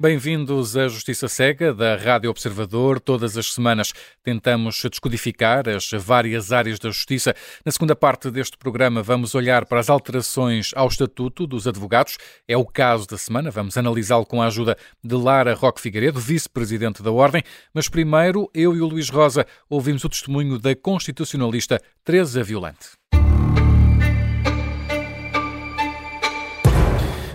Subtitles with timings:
[0.00, 2.98] Bem-vindos à Justiça Cega, da Rádio Observador.
[2.98, 3.92] Todas as semanas
[4.22, 7.34] tentamos descodificar as várias áreas da justiça.
[7.66, 12.16] Na segunda parte deste programa, vamos olhar para as alterações ao Estatuto dos Advogados.
[12.48, 13.50] É o caso da semana.
[13.50, 14.74] Vamos analisá-lo com a ajuda
[15.04, 17.42] de Lara Roque Figueiredo, vice-presidente da Ordem.
[17.74, 22.88] Mas primeiro, eu e o Luís Rosa ouvimos o testemunho da constitucionalista Teresa Violante.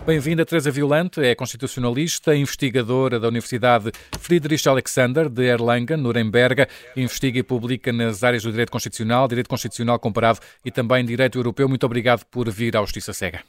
[0.05, 7.43] Bem-vinda, Teresa Violante, é constitucionalista, investigadora da Universidade Friedrich Alexander de Erlangen, Nuremberg, investiga e
[7.43, 11.67] publica nas áreas do direito constitucional, direito constitucional comparado e também direito europeu.
[11.67, 13.41] Muito obrigado por vir à Justiça Cega.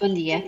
[0.00, 0.40] Bom dia.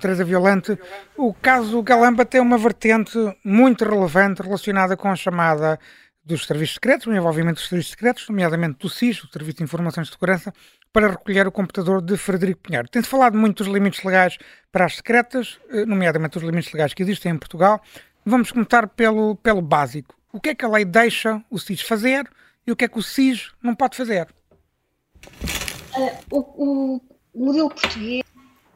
[0.00, 0.78] Teresa Violante,
[1.16, 5.80] o caso Galamba tem uma vertente muito relevante relacionada com a chamada
[6.28, 10.08] dos serviços secretos, o envolvimento dos serviços secretos, nomeadamente do SIS, o Serviço de Informações
[10.08, 10.52] de Segurança,
[10.92, 12.86] para recolher o computador de Frederico Pinheiro.
[12.88, 14.36] Tem-se falado muito dos limites legais
[14.70, 17.80] para as secretas, eh, nomeadamente os limites legais que existem em Portugal.
[18.24, 20.14] Vamos começar pelo, pelo básico.
[20.30, 22.28] O que é que a lei deixa o SIS fazer
[22.66, 24.28] e o que é que o SIS não pode fazer?
[25.96, 27.00] Uh, o, o,
[27.34, 28.22] modelo português,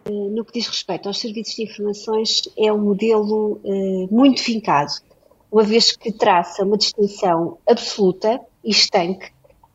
[0.06, 4.92] uh, no que diz respeito aos serviços de informações, é um modelo uh, muito fincado
[5.52, 9.26] uma vez que traça uma distinção absoluta e estanque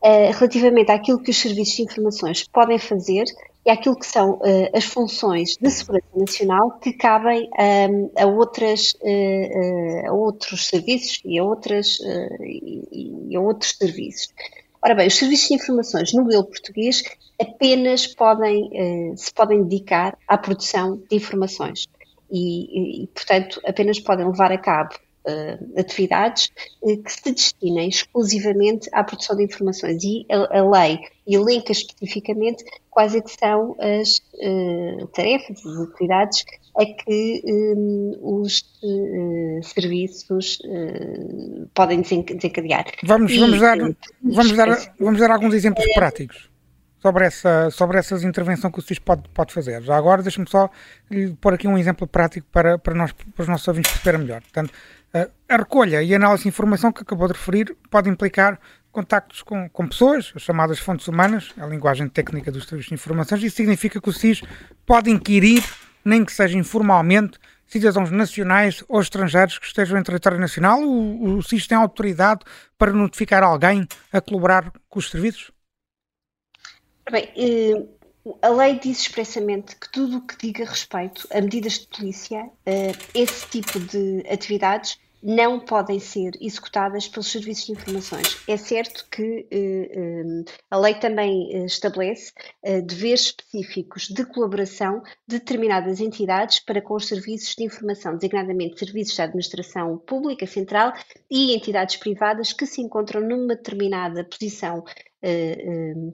[0.02, 3.26] uh, relativamente àquilo que os serviços de informações podem fazer
[3.64, 8.26] e àquilo que são uh, as funções de segurança nacional que cabem um, ehm, a,
[8.26, 12.00] outras, uh, a outros serviços e a, outras,
[12.42, 14.34] e, e a outros serviços.
[14.82, 17.04] Ora bem, os serviços de informações no modelo português
[17.40, 21.88] apenas podem, se podem dedicar à produção de informações
[22.32, 24.96] e, e, portanto, apenas podem levar a cabo
[25.28, 26.50] uh, atividades
[26.82, 32.64] uh, que se destinem exclusivamente à produção de informações e a, a lei elenca especificamente
[32.90, 36.46] quais é que são as uh, tarefas, as atividades
[36.78, 38.64] a que um, os
[39.64, 40.60] serviços
[41.74, 42.86] podem desencadear.
[43.04, 43.78] Vamos, e, vamos, dar,
[44.22, 46.52] vamos, dar, vamos dar alguns exemplos práticos
[47.00, 49.82] sobre essa, sobre essas intervenções que o SIS pode, pode fazer.
[49.84, 50.70] Já agora, deixe-me só
[51.40, 54.42] pôr aqui um exemplo prático para, para, nós, para os nossos ouvintes perceberem melhor.
[54.42, 54.74] Portanto,
[55.14, 58.60] a recolha e análise de informação que acabou de referir pode implicar
[58.92, 63.44] contactos com, com pessoas, as chamadas fontes humanas, a linguagem técnica dos serviços de informações.
[63.44, 64.42] Isso significa que o SIS
[64.86, 65.64] pode inquirir,
[66.04, 70.82] nem que seja informalmente, cidadãos nacionais ou estrangeiros que estejam em território nacional.
[70.82, 72.42] O, o SIS tem autoridade
[72.78, 75.52] para notificar alguém a colaborar com os serviços?
[77.12, 77.97] Bem, eh,
[78.42, 82.92] a lei diz expressamente que tudo o que diga respeito a medidas de polícia, eh,
[83.14, 88.38] esse tipo de atividades, não podem ser executadas pelos serviços de informações.
[88.48, 92.32] É certo que eh, eh, a lei também estabelece
[92.86, 99.16] deveres específicos de colaboração de determinadas entidades para com os serviços de informação, designadamente serviços
[99.16, 100.94] de administração pública central
[101.30, 104.84] e entidades privadas que se encontram numa determinada posição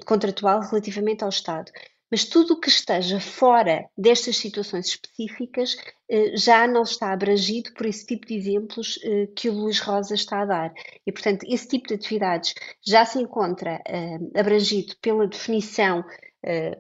[0.06, 1.70] contratual relativamente ao Estado
[2.14, 5.76] mas tudo o que esteja fora destas situações específicas
[6.08, 10.14] eh, já não está abrangido por esse tipo de exemplos eh, que o Luís Rosa
[10.14, 10.74] está a dar.
[11.08, 12.54] E, portanto, esse tipo de atividades
[12.86, 16.06] já se encontra eh, abrangido pela definição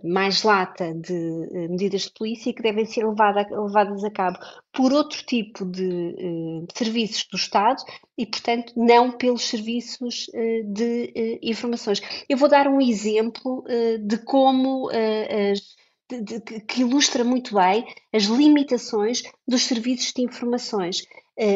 [0.03, 1.13] mais lata de
[1.69, 4.38] medidas de polícia que devem ser levada, levadas a cabo
[4.74, 7.81] por outro tipo de serviços do Estado
[8.18, 10.28] e, portanto, não pelos serviços
[10.66, 12.02] de informações.
[12.28, 13.63] Eu vou dar um exemplo
[14.06, 15.62] de como as
[16.68, 21.07] que ilustra muito bem as limitações dos serviços de informações.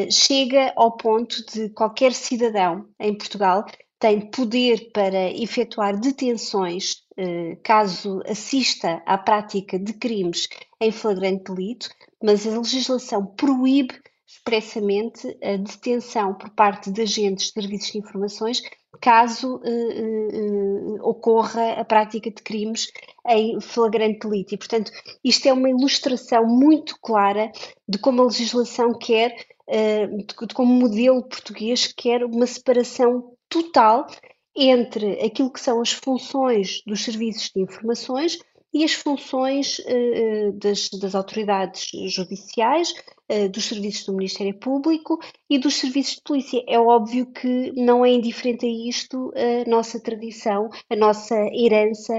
[0.09, 3.65] Chega ao ponto de qualquer cidadão em Portugal
[3.99, 10.47] tem poder para efetuar detenções uh, caso assista à prática de crimes
[10.79, 11.89] em flagrante delito,
[12.21, 18.61] mas a legislação proíbe expressamente a detenção por parte de agentes de serviços de informações
[19.01, 22.91] caso uh, uh, ocorra a prática de crimes
[23.27, 24.53] em flagrante delito.
[24.53, 24.91] E, portanto,
[25.23, 27.51] isto é uma ilustração muito clara
[27.87, 29.35] de como a legislação quer,
[29.67, 34.07] de, de como o modelo português quer uma separação total
[34.55, 38.39] entre aquilo que são as funções dos serviços de informações
[38.73, 42.93] e as funções uh, das, das, autoridades judiciais,
[43.31, 45.19] uh, dos serviços do Ministério Público
[45.49, 46.63] e dos serviços de polícia.
[46.67, 52.13] É óbvio que não é indiferente a isto a nossa tradição, a nossa herança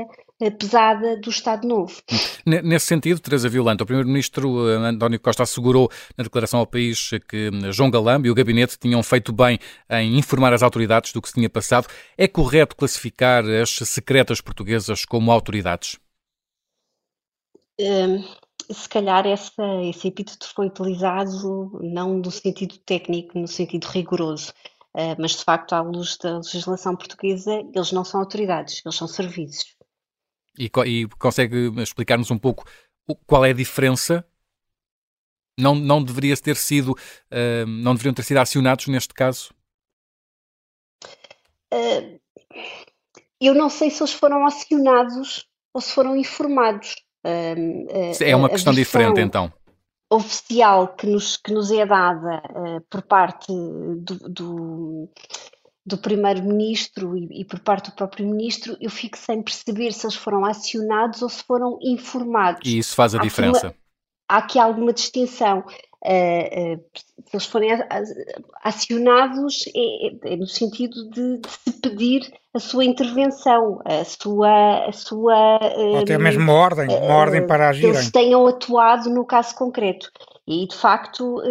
[0.58, 2.00] pesada do Estado Novo.
[2.46, 7.90] Nesse sentido, Teresa Violante, o Primeiro-Ministro António Costa assegurou na declaração ao país que João
[7.90, 9.58] Galamba e o gabinete tinham feito bem
[9.90, 11.88] em informar as autoridades do que se tinha passado.
[12.16, 15.98] É correto classificar as secretas portuguesas como autoridades?
[17.80, 18.24] Hum,
[18.70, 24.52] se calhar essa, esse epíteto foi utilizado não no sentido técnico, no sentido rigoroso,
[24.94, 29.08] uh, mas de facto, à luz da legislação portuguesa, eles não são autoridades, eles são
[29.08, 29.77] serviços.
[30.58, 32.64] E, e consegue explicar-nos um pouco
[33.26, 34.26] qual é a diferença?
[35.58, 39.52] Não, não deveria ter sido, uh, não deveriam ter sido acionados neste caso?
[43.40, 46.96] eu não sei se eles foram acionados ou se foram informados.
[48.20, 49.52] é uma questão diferente, então.
[50.10, 55.08] Oficial que nos, que nos é dada uh, por parte do, do,
[55.88, 60.14] do Primeiro-Ministro e, e, por parte do próprio Ministro, eu fico sem perceber se eles
[60.14, 62.68] foram acionados ou se foram informados.
[62.68, 63.66] E isso faz a há diferença.
[63.66, 63.74] Aqui uma,
[64.28, 65.64] há aqui alguma distinção.
[66.04, 66.84] Uh, uh,
[67.26, 67.70] se eles forem
[68.62, 74.88] acionados, é, é, é no sentido de, de, se pedir a sua intervenção, a sua.
[74.88, 77.82] A sua Ou até mesmo uma ordem, uma ordem para agir.
[77.82, 80.10] Que eles tenham atuado no caso concreto.
[80.46, 81.42] E, de facto,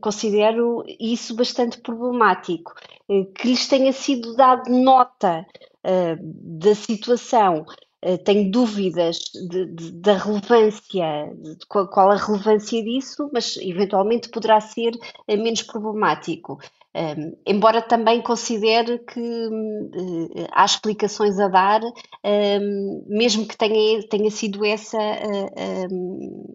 [0.00, 2.72] considero isso bastante problemático.
[3.06, 5.46] que lhes tenha sido dado nota
[5.82, 7.87] da situação eh,
[8.24, 9.18] tenho dúvidas
[9.48, 14.92] de, de, da relevância, de qual, qual, a relevância disso, mas eventualmente poderá ser
[15.26, 16.58] eh, menos problemático.
[16.94, 24.30] Um, embora também considere que uh, há explicações a dar, um, mesmo que tenha, tenha
[24.30, 24.98] sido essa
[25.92, 26.54] um,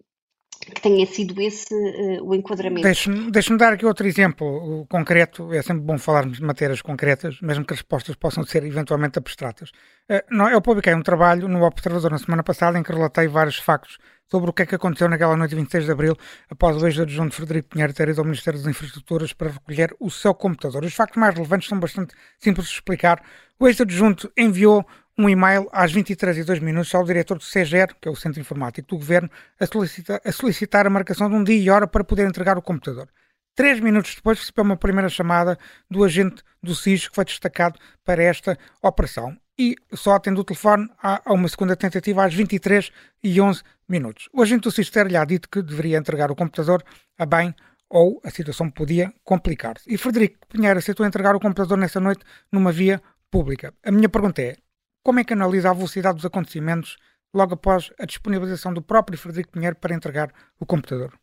[0.66, 2.84] que tenha sido esse uh, o enquadramento.
[2.84, 5.54] Deixe-me deixe dar aqui outro exemplo concreto.
[5.54, 9.70] É sempre bom falarmos de matérias concretas, mesmo que as respostas possam ser eventualmente abstratas.
[10.10, 13.58] Uh, não, eu publiquei um trabalho no Observador na semana passada em que relatei vários
[13.58, 13.98] factos
[14.34, 16.18] sobre o que é que aconteceu naquela noite de 26 de Abril,
[16.50, 20.34] após o ex-adjunto Frederico Pinheiro ter ido ao Ministério das Infraestruturas para recolher o seu
[20.34, 20.84] computador.
[20.84, 23.22] Os factos mais relevantes são bastante simples de explicar.
[23.60, 24.84] O ex-adjunto enviou
[25.18, 28.40] um e-mail às 23 e 2 minutos ao diretor do CEGER, que é o Centro
[28.40, 29.30] Informático do Governo,
[29.60, 32.62] a solicitar, a solicitar a marcação de um dia e hora para poder entregar o
[32.62, 33.08] computador.
[33.56, 35.58] Três minutos depois recebeu uma primeira chamada
[35.90, 39.38] do agente do SIS que foi destacado para esta operação.
[39.58, 42.92] E só atendeu o telefone a, uma segunda tentativa às 23
[43.24, 44.28] e 11 minutos.
[44.34, 46.84] O agente do SIS ter-lhe dito que deveria entregar o computador
[47.20, 47.54] a bem
[47.88, 49.84] ou a situação podia complicar-se.
[49.88, 53.00] E Frederico Pinheiro aceitou entregar o computador nessa noite numa via
[53.30, 53.72] pública.
[53.84, 54.58] A minha pergunta é:
[55.04, 56.98] como é que analisa a velocidade dos acontecimentos
[57.34, 61.20] logo após a disponibilização do próprio Frederico Pinheiro para entregar o computador?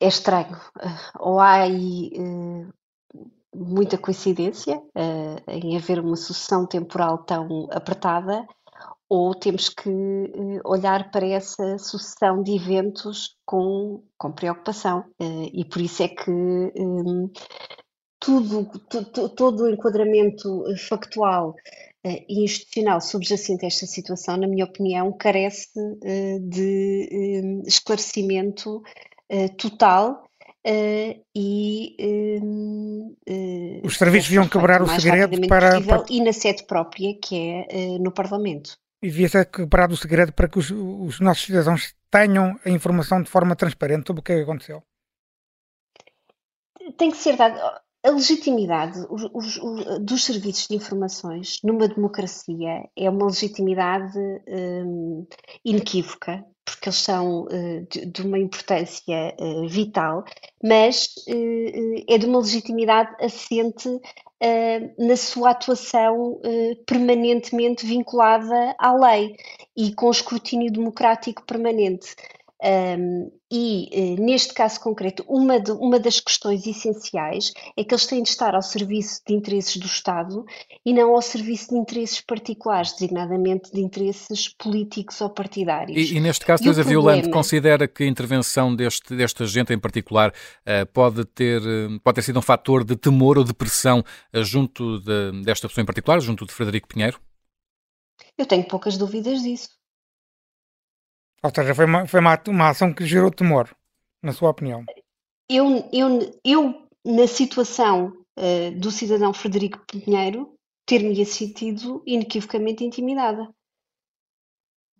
[0.00, 0.56] É estranho.
[1.18, 2.72] Ou há aí uh,
[3.54, 8.46] muita coincidência uh, em haver uma sucessão temporal tão apertada,
[9.08, 9.90] ou temos que
[10.64, 15.04] olhar para essa sucessão de eventos com, com preocupação.
[15.18, 16.30] e por isso é que
[18.20, 24.48] tudo, tudo, todo o enquadramento eh, factual uh, e institucional subjacente a esta situação, na
[24.48, 28.82] minha opinião, carece uh, de esclarecimento
[29.30, 30.24] uh, total
[31.34, 31.96] e
[32.42, 33.16] um,
[33.82, 38.12] os serviços deviam quebrar o segredo para, para, e na sede própria que é no
[38.12, 38.76] Parlamento.
[39.02, 43.22] E devia ser quebrado o segredo para que os, os nossos cidadãos tenham a informação
[43.22, 44.82] de forma transparente sobre o que aconteceu.
[46.98, 47.58] Tem que ser dado
[48.08, 55.26] a legitimidade os, os, os, dos serviços de informações numa democracia é uma legitimidade um,
[55.62, 60.24] inequívoca, porque eles são uh, de, de, uma importância uh, vital,
[60.64, 63.88] mas uh, é de uma legitimidade assente
[64.96, 66.40] na sua atuação
[66.86, 69.34] permanentemente vinculada à lei
[69.76, 72.14] e com escrutínio democrático permanente.
[72.60, 78.06] Um, e uh, neste caso concreto, uma, de, uma das questões essenciais é que eles
[78.06, 80.44] têm de estar ao serviço de interesses do Estado
[80.84, 86.10] e não ao serviço de interesses particulares, designadamente de interesses políticos ou partidários.
[86.10, 86.82] E, e neste caso, Teresa.
[86.82, 92.16] Violante, considera que a intervenção deste, deste agente em particular uh, pode, ter, uh, pode
[92.16, 94.02] ter sido um fator de temor ou de pressão
[94.34, 97.20] junto de, desta pessoa em particular, junto de Frederico Pinheiro?
[98.36, 99.78] Eu tenho poucas dúvidas disso.
[101.42, 103.74] Ou seja, foi uma, foi uma, uma ação que gerou temor,
[104.22, 104.84] na sua opinião.
[105.48, 110.52] Eu, eu, eu na situação uh, do cidadão Frederico Pinheiro,
[110.86, 113.48] ter-me sentido inequivocamente intimidada.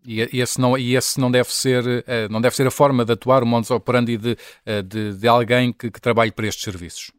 [0.07, 3.13] E esse não, e esse não deve ser uh, não deve ser a forma de
[3.13, 7.11] atuar, o modus operandi de, uh, de, de alguém que, que trabalhe para estes serviços?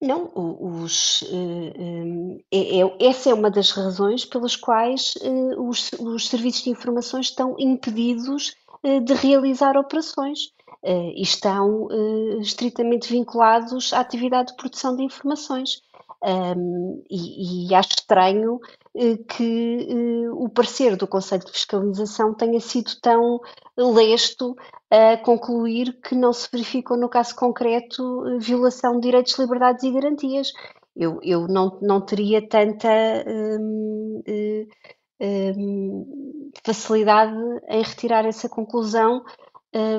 [0.00, 6.28] Não, os, uh, é, é, essa é uma das razões pelas quais uh, os, os,
[6.28, 10.54] serviços de informações estão impedidos uh, de realizar operações
[10.88, 11.88] e estão
[12.40, 15.82] estritamente vinculados à atividade de produção de informações.
[16.22, 22.58] Um, e, e, acho estranho uh, que uh, o parecer do Conselho de Fiscalização tenha
[22.58, 23.38] sido tão
[23.76, 24.56] lesto
[24.90, 30.52] a concluir que não se verificou no caso concreto violação de direitos, liberdades e garantias.
[30.96, 32.88] Eu, eu não, não teria tanta
[33.26, 34.66] um, uh,
[35.20, 37.36] um, facilidade
[37.68, 39.22] em retirar essa conclusão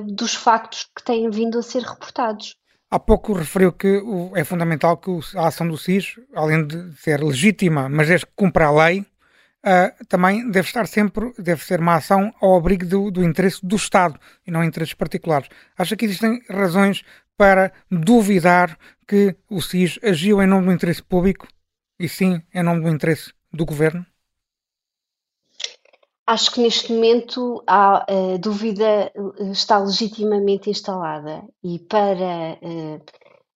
[0.08, 2.58] dos factos que têm vindo a ser reportados.
[2.90, 4.02] Há pouco referiu que
[4.36, 8.68] é fundamental que a ação do SIS, além de ser legítima, mas desde que cumpra
[8.68, 13.24] a lei, uh, também deve estar sempre, deve ser uma ação ao abrigo do, do,
[13.26, 15.50] interesse do Estado e não interesses particulares.
[15.78, 17.04] Acha que existem razões
[17.36, 21.46] para duvidar que o SIS agiu em nome do interesse público
[22.00, 24.06] e sim em nome do interesse do Governo?
[26.30, 32.60] Acho que neste momento a, a dúvida eh, está legitimamente instalada e para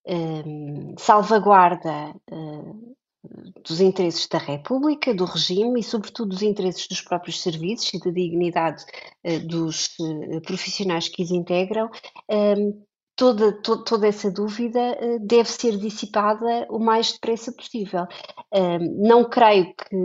[0.08, 2.16] um, salvaguarda
[3.62, 8.10] dos interesses da República, do regime e, sobretudo, dos interesses dos próprios serviços e da
[8.10, 8.84] dignidade
[9.46, 9.96] dos
[10.46, 11.90] profissionais que os integram,
[13.16, 18.08] toda, to, toda essa dúvida deve ser dissipada o mais depressa possível.
[18.98, 19.96] não creio que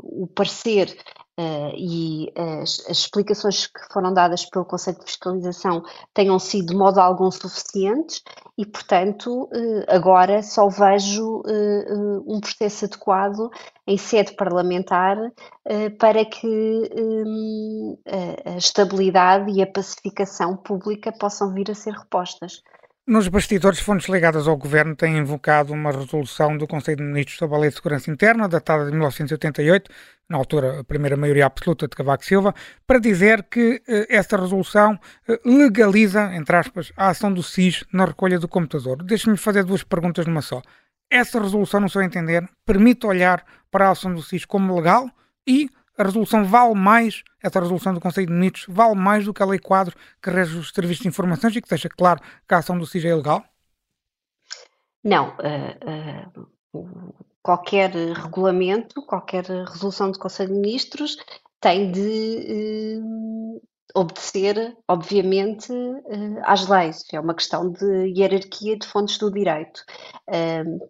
[0.00, 0.96] o parecer
[1.36, 6.76] Uh, e as, as, explicações que foram dadas pelo Conselho de Fiscalização tenham sido de
[6.76, 8.22] modo algum suficientes
[8.56, 13.50] e, portanto, uh, agora só vejo uh, um processo adequado
[13.84, 15.16] em sede parlamentar
[15.98, 17.98] para que um,
[18.46, 22.62] a estabilidade e a pacificação pública possam vir a ser repostas.
[23.06, 27.54] Nos bastidores, fontes ligadas ao governo têm invocado uma resolução do Conselho de Ministros sobre
[27.54, 29.90] a Lei de Segurança Interna, datada de 1988,
[30.26, 32.54] na altura a primeira maioria absoluta de Cavaco Silva,
[32.86, 38.06] para dizer que eh, essa resolução eh, legaliza, entre aspas, a ação do SIS na
[38.06, 39.02] recolha do computador.
[39.02, 40.62] Deixe-me fazer duas perguntas numa só.
[41.10, 45.10] Essa resolução, no seu entender, permite olhar para a ação do SIS como legal
[45.46, 49.42] e a resolução vale mais, essa resolução do Conselho de Ministros, vale mais do que
[49.42, 52.58] a lei quadro que rege os serviços de informações e que deixa claro que a
[52.58, 53.44] ação do SIS é ilegal?
[55.02, 55.36] Não.
[55.36, 61.16] Uh, uh, qualquer regulamento, qualquer resolução do Conselho de Ministros
[61.60, 63.62] tem de uh,
[63.94, 65.72] obedecer, obviamente,
[66.42, 67.04] às leis.
[67.12, 69.84] É uma questão de hierarquia de fontes do direito.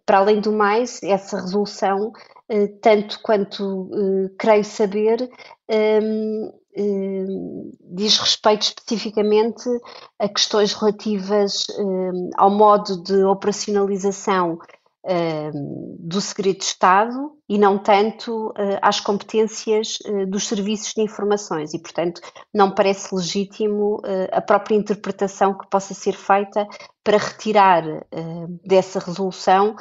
[0.05, 2.11] para além do mais, essa resolução
[2.47, 5.29] eh, tanto quanto eh, creio saber,
[7.81, 9.63] diz respeito especificamente
[10.19, 11.65] a questões relativas
[12.35, 14.59] ao modo de operacionalização
[15.99, 21.73] do segredo de Estado e não tanto uh, às competências uh, dos serviços de informações.
[21.73, 22.21] E, portanto,
[22.53, 26.67] não parece legítimo uh, a própria interpretação que possa ser feita
[27.03, 27.83] para retirar
[28.63, 29.75] dessa resolução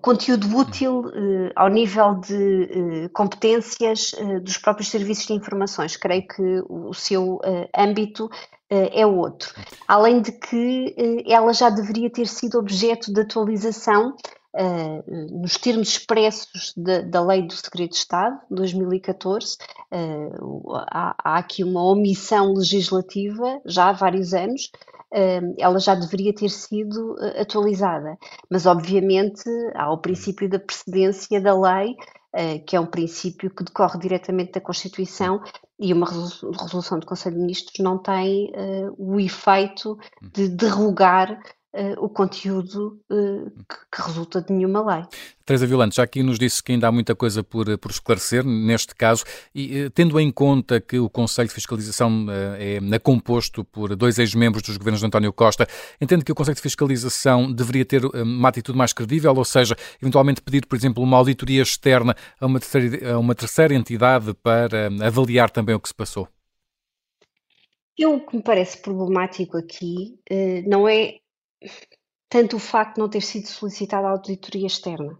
[0.00, 5.96] conteúdo útil uh, ao nível de uh, competências uh, dos próprios serviços de informações.
[5.96, 7.40] Creio que o seu
[7.76, 8.28] âmbito
[8.68, 9.52] é outro.
[9.86, 14.16] Além de que ela já deveria ter sido objeto de atualização
[14.54, 19.56] Uh, nos termos expressos de, da Lei do Segredo de Estado, 2014,
[19.90, 24.70] uh, há, há, aqui uma omissão legislativa já há vários anos,
[25.58, 28.16] ela já deveria ter sido eh, atualizada.
[28.50, 31.94] Mas, obviamente, há o princípio da precedência da lei,
[32.34, 35.42] eh, que é um princípio que decorre diretamente da Constituição,
[35.78, 41.40] e uma resolução do Conselho de Ministros não tem uh, o efeito de derrogar
[41.74, 45.06] Uh, o conteúdo uh, que, que, resulta de nenhuma lei.
[45.42, 48.94] Teresa Violante, já aqui nos disse que ainda há muita coisa por, por esclarecer neste
[48.94, 49.24] caso,
[49.54, 52.26] e uh, tendo em conta que o Conselho de Fiscalização
[52.58, 55.66] é, é composto por dois ex-membros dos governos de António Costa,
[55.98, 60.42] entende que o Conselho de Fiscalização deveria ter uma atitude mais credível, ou seja, eventualmente
[60.42, 65.48] pedir, por exemplo, uma auditoria externa a uma terceira, a uma terceira entidade para avaliar
[65.48, 66.28] também o que se passou?
[67.96, 70.18] Eu, o que me parece problemático aqui
[70.66, 71.21] não é
[72.28, 75.18] tanto o facto de não ter sido solicitada a auditoria externa.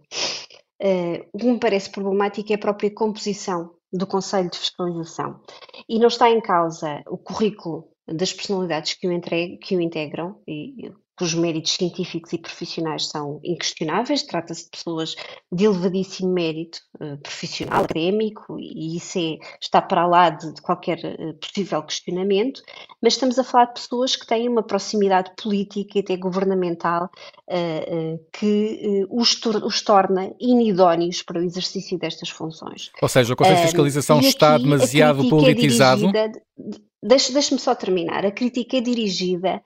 [0.81, 5.39] Uh, o que me parece problemático é a própria composição do Conselho de Fiscalização.
[5.87, 10.41] E não está em causa o currículo das personalidades que o, entregue, que o integram,
[10.47, 15.15] e cujos méritos científicos e profissionais são inquestionáveis, trata-se de pessoas
[15.51, 20.97] de elevadíssimo mérito uh, profissional, académico, e isso é, está para lá de, de qualquer
[20.97, 22.61] uh, possível questionamento,
[23.01, 27.09] mas estamos a falar de pessoas que têm uma proximidade política e até governamental
[27.47, 32.91] uh, que os, tor os, torna inidóneos para o exercício destas funções.
[33.01, 36.05] Ou seja, o Conselho de Fiscalização está demasiado é politizado?
[36.15, 36.31] É
[37.03, 38.25] Deixe-me só terminar.
[38.25, 39.61] A crítica é dirigida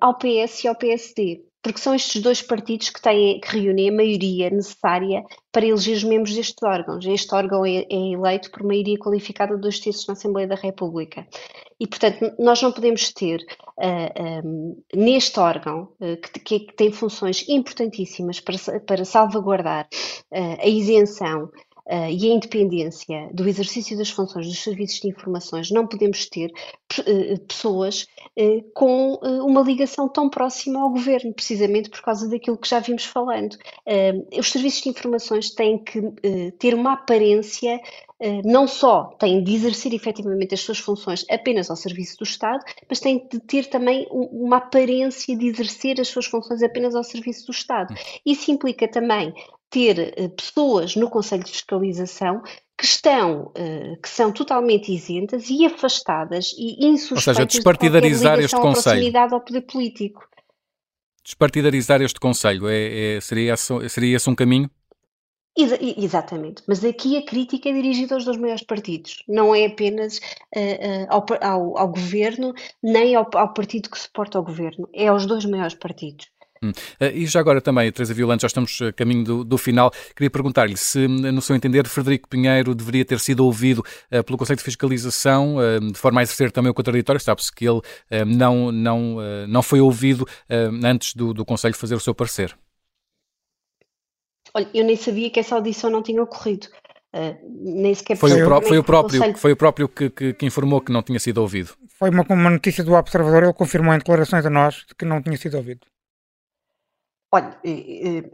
[0.00, 3.92] ao PS e ao PSD porque são estes dois partidos que, têm, que reúnem a
[3.92, 7.04] maioria necessária para eleger os membros destes órgãos.
[7.04, 11.26] Este órgão é, é eleito por maioria qualificada de dois terços na Assembleia da República.
[11.80, 16.92] E, portanto, nós não podemos ter uh, ah, um, neste órgão, uh, que, que, tem
[16.92, 19.88] funções importantíssimas para, para salvaguardar
[20.30, 21.50] uh, a isenção
[21.86, 26.50] uh, e a independência do exercício das funções dos serviços de informações, não podemos ter
[26.50, 28.06] uh, pessoas
[28.38, 29.14] uh, com
[29.44, 33.56] uma ligação tão próxima ao governo, precisamente por causa daquilo que já vimos falando.
[34.38, 36.00] os serviços de informações têm que
[36.58, 37.80] ter uma aparência
[38.44, 42.98] não só têm de exercer efetivamente as suas funções apenas ao serviço do Estado, mas
[42.98, 47.52] têm de ter também uma aparência de exercer as suas funções apenas ao serviço do
[47.52, 47.92] Estado.
[47.92, 47.96] Hum.
[48.24, 49.34] Isso implica também
[49.70, 52.42] ter uh, pessoas no Conselho de Fiscalização
[52.78, 58.44] que estão, uh, que são totalmente isentas e afastadas e insuspeitas Ou seja, despartidarizar de
[58.44, 59.18] este Conselho.
[59.18, 60.26] ao poder político.
[61.24, 64.70] Despartidarizar este Conselho, é, é, seria, esse, seria esse um caminho?
[65.56, 70.18] Ex exatamente, mas aqui a crítica é dirigida aos dois maiores partidos, não é apenas
[70.18, 75.08] uh, uh, ao, ao, ao, governo, nem ao, ao partido que suporta o governo, é
[75.08, 76.28] aos dois maiores partidos.
[76.62, 76.70] Hum.
[76.70, 79.90] Uh, e já agora também, Teresa Violante, já estamos a caminho do, do final.
[80.14, 84.58] Queria perguntar-lhe se, no seu entender, Frederico Pinheiro deveria ter sido ouvido uh, pelo Conselho
[84.58, 87.20] de Fiscalização, uh, de forma a exercer também o contraditório.
[87.20, 87.80] Sabe-se que ele
[88.26, 89.16] não, não,
[89.48, 90.26] não foi ouvido
[90.84, 92.56] antes do, do Conselho fazer o seu parecer.
[94.56, 96.68] Olha, eu nem sabia que essa audição não tinha ocorrido.
[97.44, 99.38] nem sequer foi, o, pró foi o próprio, Conselho...
[99.38, 101.74] foi o próprio que, que, que, informou que não tinha sido ouvido.
[101.98, 105.36] Foi uma, uma notícia do Observador, ele confirmou em declarações a nós que não tinha
[105.36, 105.86] sido ouvido.
[107.34, 107.60] Olha,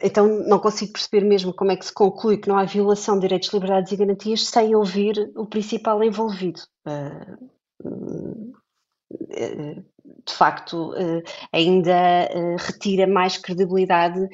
[0.00, 3.22] então não consigo perceber mesmo como é que se conclui que não há violação de
[3.22, 6.60] direitos, liberdades e garantias sem ouvir o principal envolvido.
[6.86, 7.36] Ah,
[9.30, 14.28] eh, de facto, eh, ainda eh, retira mais credibilidade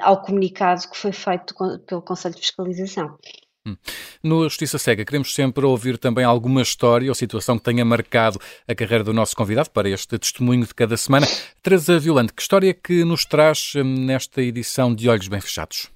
[0.00, 1.54] ao comunicado que foi feito
[1.86, 3.18] pelo Conselho de Fiscalização.
[3.66, 3.76] Hum.
[4.22, 8.74] No Justiça Cega, queremos sempre ouvir também alguma história ou situação que tenha marcado a
[8.74, 11.26] carreira do nosso convidado para este testemunho de cada semana.
[11.62, 15.95] Teresa Violante, que história que nos traz hum, nesta edição de Olhos Bem Fechados?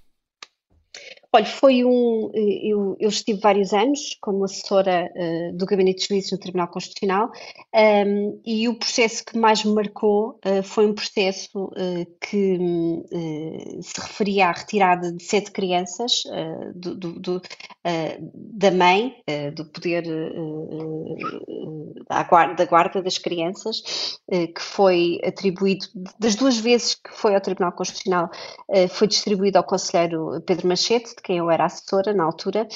[1.32, 2.28] Olha, foi um.
[2.34, 7.30] Eu, eu, estive vários anos como assessora uh, do Gabinete de Juízes no Tribunal Constitucional
[7.72, 12.58] um, e o processo que mais me marcou uh, foi um processo uh, que
[13.80, 16.24] se referia à retirada de sete crianças
[16.74, 17.42] do, do, do,
[18.34, 19.14] da mãe,
[19.54, 20.04] do poder
[22.08, 25.86] da guarda, da guarda das crianças, que foi atribuído,
[26.18, 28.30] das duas vezes que foi ao Tribunal Constitucional,
[28.90, 32.66] foi distribuído ao Conselheiro Pedro Machete de quem eu era assessora na altura,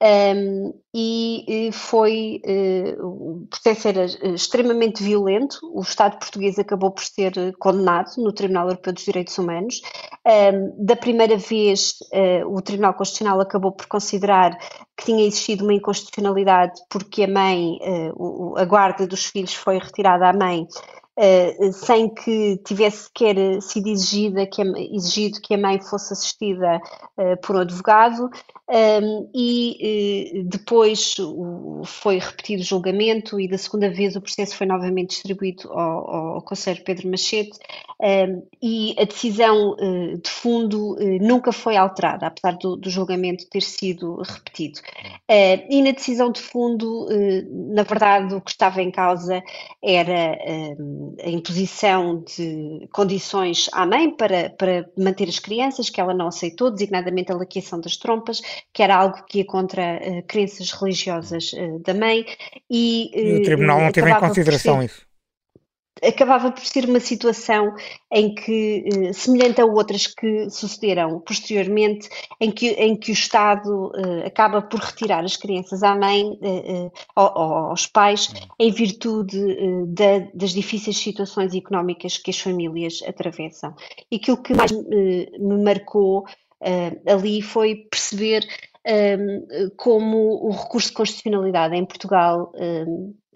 [0.00, 5.58] um, e, foi uh, o processo era eh, extremamente violento.
[5.74, 9.80] O Estado português acabou por ser eh, condenado no Tribunal Europeu dos Direitos Humanos.
[10.26, 14.56] Um, da primeira vez, uh, o Tribunal Constitucional acabou por considerar
[14.96, 20.28] que tinha existido uma inconstitucionalidade porque a mãe, uh, a guarda dos filhos foi retirada
[20.28, 20.66] à mãe
[21.18, 26.80] Uh, sem que tivesse sequer sido exigida que a, exigido que a mãe fosse assistida
[27.16, 28.30] uh, por um advogado,
[28.70, 31.16] um, e uh, depois
[31.86, 36.42] foi repetido o julgamento e da segunda vez o processo foi novamente distribuído ao, ao
[36.42, 37.58] Conselho Pedro Machete
[38.00, 39.74] um, e a decisão
[40.22, 44.78] de fundo nunca foi alterada, apesar do, do julgamento ter sido repetido.
[45.28, 47.08] e na decisão de fundo,
[47.72, 49.42] na verdade, o que estava em causa
[49.82, 50.38] era
[51.22, 56.70] a imposição de condições à mãe para, para manter as crianças, que ela não aceitou,
[56.70, 58.40] designadamente a laqueação das trompas,
[58.72, 62.24] que era algo que ia contra uh, crenças religiosas uh, da mãe.
[62.70, 65.07] E, e o Tribunal não teve em consideração isso
[66.02, 67.74] acabava por ser uma situação
[68.12, 72.08] em que, eh, semelhante a outras que sucederam posteriormente,
[72.40, 76.90] em que, em que o Estado eh, acaba por retirar as crianças à mãe, eh,
[77.14, 79.38] aos pais, em virtude
[80.34, 83.74] das difíceis situações económicas que as famílias atravessam.
[84.10, 86.26] E aquilo que mais me marcou
[87.06, 88.46] ali foi perceber
[89.76, 92.52] como o recurso de constitucionalidade em Portugal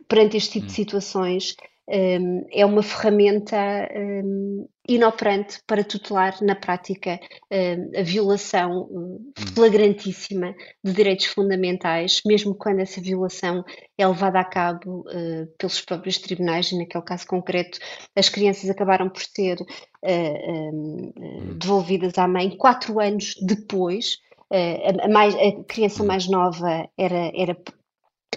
[0.08, 0.76] perante este tipo de hum.
[0.76, 1.56] situações
[1.92, 3.56] um, é uma ferramenta
[3.94, 12.54] um, inoperante para tutelar na prática um, a violação hum, flagrantíssima de direitos fundamentais, mesmo
[12.54, 13.62] quando essa violação
[13.98, 17.78] é levada a cabo uh, pelos próprios tribunais, e naquele caso concreto
[18.16, 24.16] as crianças acabaram por ser uh, devolvidas à mãe quatro anos depois.
[24.50, 27.56] Uh, a, mais, a criança mais nova era, era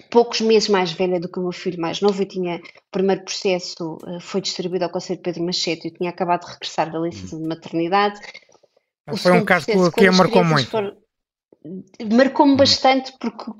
[0.09, 2.21] poucos meses mais velha do que o meu filho mais novo.
[2.21, 6.45] Eu tinha, o primeiro processo uh, foi distribuído ao Conselho Pedro Machete, eu tinha acabado
[6.45, 8.19] de regressar da licença de maternidade.
[9.11, 10.71] O foi um caso processo, que a marcou muito.
[12.13, 13.51] Marcou-me bastante porque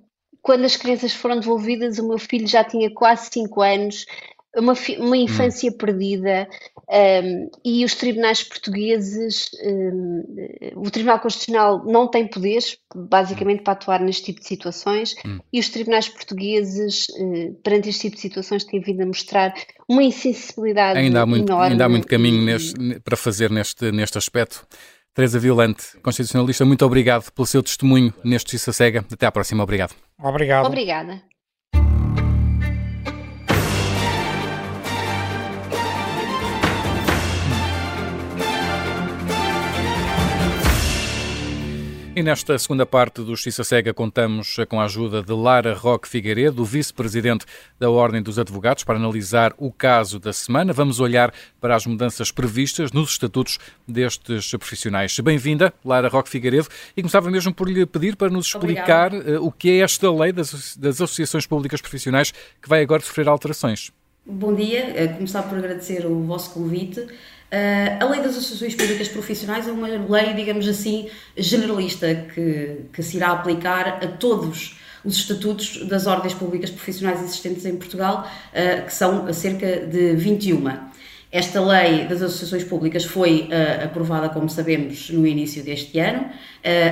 [0.42, 4.06] quando as crianças foram devolvidas, o meu filho já tinha quase 5 anos,
[4.56, 5.16] uma, uma hum.
[5.16, 5.78] infância hum.
[5.78, 6.48] perdida
[6.90, 10.24] um, e os tribunais portugueses, um,
[10.76, 15.40] o Tribunal Constitucional não tem poderes, basicamente, para atuar neste tipo de situações hum.
[15.52, 19.54] e os tribunais portugueses, uh, perante este tipo de situações, têm vindo a mostrar
[19.90, 21.72] uma insensibilidade ainda há muito, enorme.
[21.72, 24.66] Ainda há muito caminho neste, para fazer neste, neste aspecto.
[25.14, 29.06] Teresa Violante, constitucionalista, muito obrigado pelo seu testemunho neste Justiça Cega.
[29.12, 29.64] Até à próxima.
[29.64, 29.96] Obrigado.
[30.22, 30.66] Obrigado.
[30.66, 31.35] Obrigada.
[42.18, 46.64] E nesta segunda parte do Justiça Cega contamos com a ajuda de Lara Roque Figueiredo,
[46.64, 47.46] vice-presidente
[47.78, 50.72] da Ordem dos Advogados, para analisar o caso da semana.
[50.72, 55.20] Vamos olhar para as mudanças previstas nos estatutos destes profissionais.
[55.20, 59.36] Bem-vinda, Lara Roque Figueiredo, e começava mesmo por lhe pedir para nos explicar Obrigada.
[59.36, 63.28] Eh, o que é esta lei das, das associações públicas profissionais que vai agora sofrer
[63.28, 63.92] alterações.
[64.28, 67.00] Bom dia, começar por agradecer o vosso convite.
[67.00, 67.10] Uh,
[68.00, 71.08] a lei das associações públicas profissionais é uma lei, digamos assim,
[71.38, 77.68] generalista que, que se irá aplicar a todos os estatutos das ordens públicas profissionais existentes
[77.68, 80.76] em Portugal, uh, que são cerca de 21.
[81.32, 86.32] Esta lei das associações públicas foi uh, aprovada, como sabemos, no início deste ano.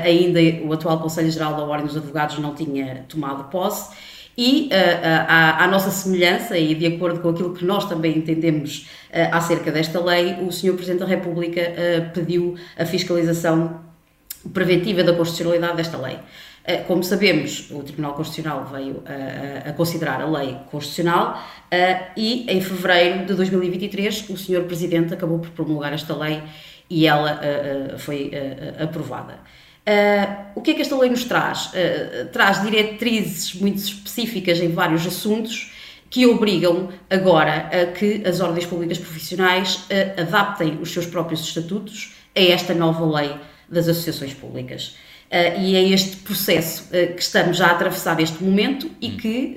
[0.06, 4.76] ainda o atual Conselho Geral da Ordem dos Advogados não tinha tomado posse e uh,
[4.76, 9.72] uh, à, nossa semelhança e de acordo com aquilo que nós também entendemos uh, acerca
[9.72, 10.74] desta lei, o Sr.
[10.74, 11.62] Presidente da República
[12.14, 13.82] pediu a fiscalização
[14.54, 16.18] preventiva da constitucionalidade desta lei.
[16.88, 21.42] Como sabemos, o Tribunal Constitucional veio a, a considerar a lei constitucional
[22.16, 24.64] e em fevereiro de 2023 o Sr.
[24.64, 26.42] Presidente acabou por promulgar esta lei
[26.90, 27.42] e ela
[27.98, 28.32] foi
[28.82, 29.40] aprovada.
[29.84, 31.66] Uh, o que é que esta lei nos traz?
[31.68, 35.74] Uh, traz diretrizes muito específicas em vários assuntos
[36.10, 42.16] que obrigam agora a que as ordens públicas profissionais uh, adaptem os seus próprios estatutos
[42.34, 43.36] a esta nova lei
[43.68, 44.96] das associações públicas.
[45.32, 49.56] e é este processo que estamos a atravessar neste momento e que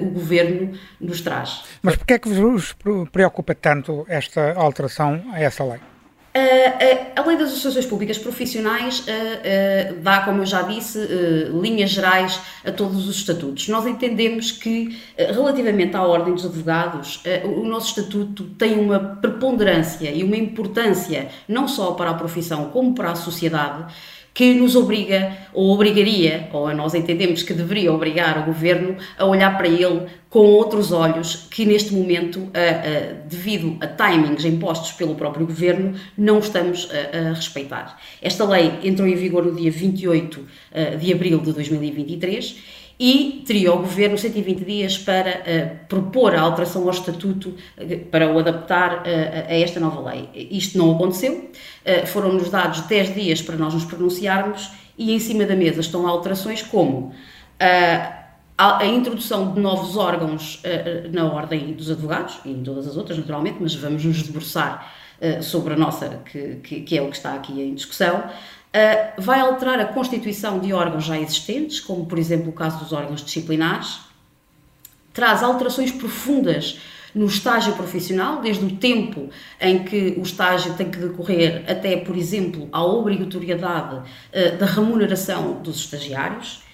[0.00, 1.64] o Governo nos traz.
[1.82, 2.76] Mas porquê é que vos
[3.10, 5.80] preocupa tanto esta alteração a essa lei?
[6.36, 10.98] Uh, a Lei das Associações Públicas Profissionais uh, dá, como eu já disse,
[11.62, 13.68] linhas gerais a todos os estatutos.
[13.68, 20.22] Nós entendemos que, relativamente à Ordem dos Advogados, o nosso estatuto tem uma preponderância e
[20.22, 23.86] uma importância não só para a profissão como para a sociedade
[24.36, 29.56] que nos obriga, ou obrigaria, ou nós entendemos que deveria obrigar o governo a olhar
[29.56, 32.50] para ele com outros olhos que neste momento,
[33.26, 37.98] devido a timings impostos pelo próprio governo, não estamos a, respeitar.
[38.20, 40.46] Esta lei entrou em vigor no dia 28
[41.00, 42.56] de abril de 2023
[42.98, 48.32] e teria o Governo 120 dias para uh, propor a alteração ao Estatuto uh, para
[48.32, 49.02] o adaptar uh,
[49.48, 50.48] a esta nova lei.
[50.50, 51.50] Isto não aconteceu,
[52.06, 56.62] foram-nos dados 10 dias para nós nos pronunciarmos e em cima da mesa estão alterações
[56.62, 57.12] como
[57.60, 60.60] a, a, introdução de novos órgãos
[61.12, 64.92] na Ordem dos Advogados e em todas as outras, naturalmente, mas vamos nos debruçar
[65.42, 68.24] sobre a nossa, que, que, que é o que está aqui em discussão.
[68.76, 72.92] Uh, vai alterar a constituição de órgãos já existentes, como por exemplo o caso dos
[72.92, 74.00] órgãos disciplinares,
[75.14, 76.78] traz alterações profundas
[77.14, 82.18] no estágio profissional, desde o tempo em que o estágio tem que decorrer até, por
[82.18, 86.65] exemplo, a obrigatoriedade uh, da remuneração dos estagiários.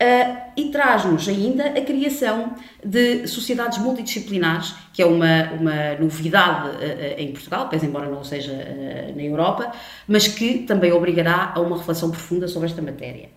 [0.00, 7.20] Uh, e traz-nos ainda a criação de sociedades multidisciplinares, que é uma, uma novidade uh,
[7.20, 9.70] em Portugal, pese embora não seja uh, na Europa,
[10.08, 13.28] mas que também obrigará a uma reflexão profunda sobre esta matéria.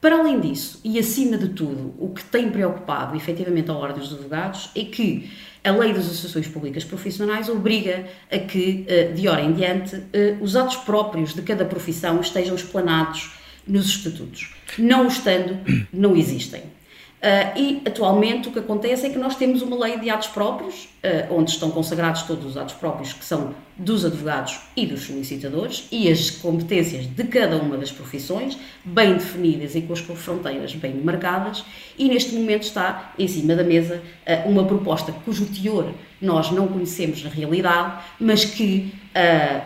[0.00, 4.12] Para além disso, e acima de tudo, o que tem preocupado efetivamente a Ordem dos
[4.12, 5.28] Advogados é que
[5.64, 10.02] a Lei das Associações Públicas Profissionais obriga a que, de hora em diante,
[10.40, 14.54] os atos próprios de cada profissão estejam explanados nos estatutos.
[14.78, 15.58] Não estando,
[15.92, 16.62] não existem.
[17.22, 20.86] Uh, e atualmente o que acontece é que nós temos uma lei de atos próprios,
[21.04, 25.86] uh, onde estão consagrados todos os atos próprios que são dos advogados e dos solicitadores
[25.92, 30.94] e as competências de cada uma das profissões, bem definidas e com as fronteiras bem
[30.94, 31.64] marcadas,
[31.96, 36.66] e neste momento está em cima da mesa uh, uma proposta cujo teor nós não
[36.66, 38.94] conhecemos na realidade, mas que,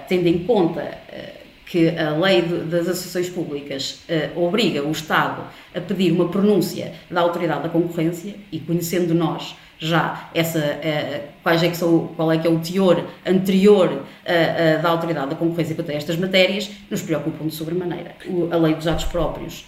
[0.08, 0.98] tendo em conta
[1.66, 5.42] que a lei das associações públicas uh, obriga o Estado
[5.74, 11.62] a pedir uma pronúncia da autoridade da concorrência e conhecendo nós já essa uh, quais
[11.64, 15.74] é que são, qual é que é o teor anterior uh, da autoridade da concorrência
[15.74, 18.14] quanto a estas matérias, nos preocupam de sobremaneira.
[18.26, 19.66] O, a lei dos atos próprios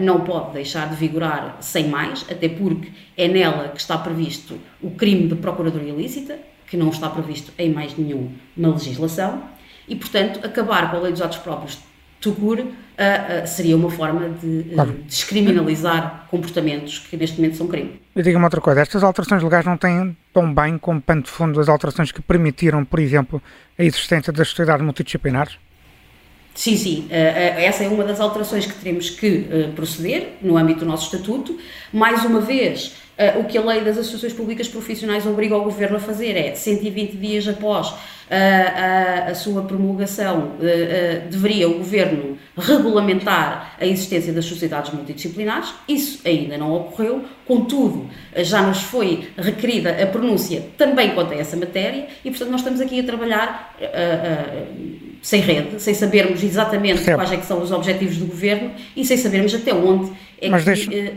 [0.00, 4.92] não pode deixar de vigorar sem mais, até porque é nela que está previsto o
[4.92, 9.42] crime de procuradoria ilícita, que não está previsto em mais nenhuma legislação,
[9.88, 11.78] e, portanto, acabar com a lei dos atos próprios
[12.20, 18.00] Tucur uh, uh, seria uma forma de uh, descriminalizar comportamentos que neste momento são crime.
[18.14, 21.60] E diga-me outra coisa, estas alterações legais não têm tão bem como pano de fundo
[21.60, 23.40] as alterações que permitiram, por exemplo,
[23.78, 25.58] a existência das sociedades multidisciplinares?
[26.56, 27.06] Sim, sim.
[27.10, 31.58] essa é uma das alterações que teremos que proceder no âmbito do nosso estatuto.
[31.92, 32.94] Mais uma vez,
[33.38, 37.12] o que a lei das associações públicas profissionais obriga o governo a fazer é 120
[37.16, 37.92] dias após
[38.30, 40.52] a, a, a sua promulgação,
[41.30, 45.72] deveria o Governo regulamentar a existência das sociedades multidisciplinares.
[45.88, 51.56] Isso ainda não ocorreu, contudo, já nos foi requerida a pronúncia também quanto a essa
[51.56, 53.74] matéria e, portanto, nós estamos aqui a trabalhar
[55.26, 57.18] sem rede, sem sabermos exatamente certo.
[57.18, 60.62] quais é que são os objetivos do Governo e sem sabermos até onde é Mas
[60.62, 60.70] que...
[60.70, 61.12] Deixa...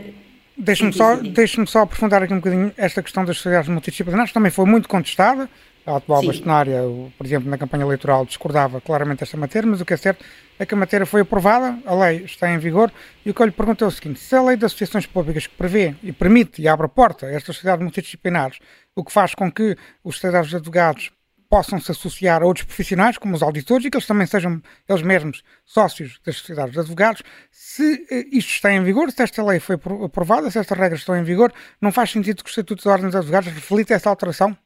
[0.56, 4.66] Deixe-me só, deixe só aprofundar aqui um bocadinho esta questão das sociedades multidisciplinares, também foi
[4.66, 5.48] muito contestada,
[5.86, 6.82] a atual bastonária,
[7.16, 10.22] por exemplo, na campanha eleitoral, discordava claramente desta matéria, mas o que é certo
[10.58, 12.92] é que a matéria foi aprovada, a lei está em vigor,
[13.24, 15.46] e o que eu lhe pergunto é o seguinte: se a lei das associações públicas
[15.46, 18.58] que prevê e permite e abre a porta a estas sociedades multidisciplinares,
[18.94, 21.10] o que faz com que os sociedades de advogados
[21.50, 25.02] possam se associar a outros profissionais, como os auditores, e que eles também sejam eles
[25.02, 29.58] mesmos sócios das sociedades de advogados, se eh, isto está em vigor, se esta lei
[29.58, 32.92] foi aprovada, se estas regras estão em vigor, não faz sentido que o Estatuto da
[32.92, 34.56] Ordem dos Advogados reflita essa alteração?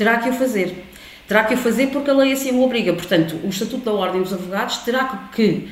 [0.00, 0.82] terá que o fazer.
[1.28, 2.94] Terá que o fazer porque a lei assim o obriga.
[2.94, 5.68] Portanto, o Estatuto da Ordem dos Advogados terá que,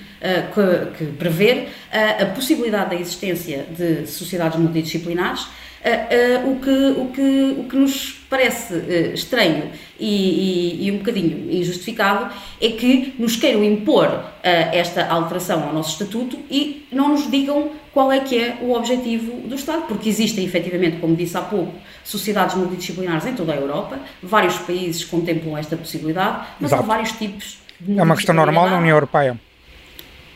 [0.55, 5.49] que, que prever uh, a possibilidade da existência de sociedades multidisciplinares,
[5.85, 8.75] uh, o, que, o, que, o que nos parece
[9.15, 15.73] estranho e, e, e, um bocadinho injustificado é que nos queiram impor esta alteração ao
[15.73, 20.09] nosso Estatuto e não nos digam qual é que é o objetivo do Estado, porque
[20.09, 25.57] existem efetivamente, como disse há pouco, sociedades multidisciplinares em toda a Europa, vários países contemplam
[25.57, 26.83] esta possibilidade, mas Exato.
[26.83, 29.39] há vários tipos de É uma questão normal na União Europeia.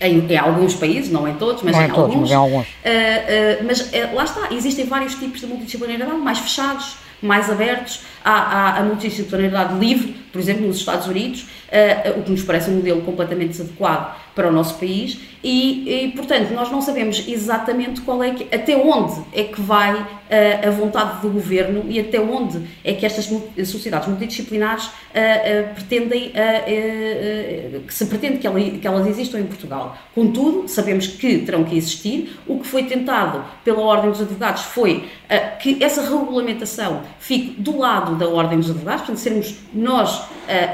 [0.02, 2.20] Em, em, alguns países, não em todos, mas não em, todos, alguns.
[2.20, 2.66] Mas, em alguns.
[2.66, 8.00] Uh, uh, mas uh, lá está, existem vários tipos de multidisciplinaridade, mais fechados, mais abertos.
[8.24, 11.46] Há, há a multidisciplinaridade livre, por exemplo, nos Estados Unidos,
[12.16, 16.52] o que nos parece um modelo completamente desadequado para o nosso país e, e, portanto,
[16.52, 20.06] nós não sabemos exatamente qual é que, até onde é que vai uh,
[20.68, 23.28] a vontade do governo e até onde é que estas
[23.66, 26.32] sociedades multidisciplinares uh, uh, pretendem,
[27.86, 29.98] que se pretende que, ela, que, elas existam em Portugal.
[30.14, 32.36] Contudo, sabemos que terão que existir.
[32.46, 35.04] O que foi tentado pela Ordem dos Advogados foi
[35.60, 40.21] que essa regulamentação fique do lado da Ordem dos Advogados, portanto, sermos nós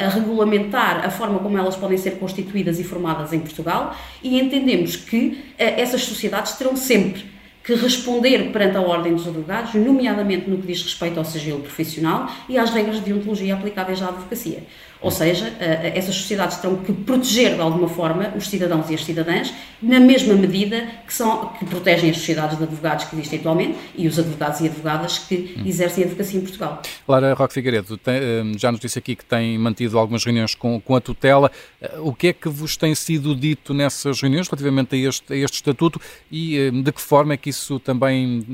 [0.05, 4.97] a regulamentar a forma como elas podem ser constituídas e formadas em Portugal e entendemos
[4.97, 10.57] que uh, essas sociedades terão sempre que responder perante a Ordem dos Advogados, nomeadamente no
[10.57, 14.63] que diz respeito ao sigilo profissional e às regras de ontologia aplicáveis à advocacia.
[15.01, 19.05] Ou seja, eh, essas sociedades terão que proteger de alguma forma os cidadãos e as
[19.05, 23.79] cidadãs, na mesma medida que, são, que protegem as sociedades de advogados que existem atualmente
[23.97, 26.83] e os advogados e advogadas que exercem a advocacia em Portugal.
[27.07, 30.81] Lara Roque Figueiredo, tem, eh, já nos disse aqui que tem mantido algumas reuniões com,
[30.81, 31.51] com a tutela.
[31.81, 35.37] Eh, o que é que vos tem sido dito nessas reuniões relativamente a este, a
[35.37, 38.45] este estatuto e de que forma é que isso também,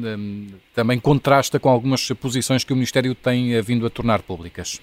[0.74, 4.80] também contrasta com algumas posições que o Ministério tem vindo a tornar públicas?